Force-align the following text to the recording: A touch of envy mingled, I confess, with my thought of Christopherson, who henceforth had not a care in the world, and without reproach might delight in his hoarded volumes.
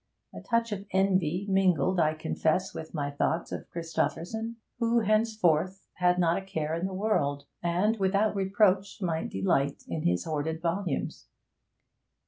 A 0.33 0.41
touch 0.41 0.71
of 0.71 0.87
envy 0.89 1.45
mingled, 1.47 1.99
I 1.99 2.15
confess, 2.15 2.73
with 2.73 2.91
my 2.91 3.11
thought 3.11 3.51
of 3.51 3.69
Christopherson, 3.69 4.55
who 4.79 5.01
henceforth 5.01 5.85
had 5.97 6.17
not 6.17 6.39
a 6.39 6.41
care 6.41 6.73
in 6.73 6.87
the 6.87 6.91
world, 6.95 7.45
and 7.61 7.97
without 7.97 8.35
reproach 8.35 8.99
might 8.99 9.29
delight 9.29 9.83
in 9.87 10.01
his 10.01 10.23
hoarded 10.23 10.59
volumes. 10.59 11.27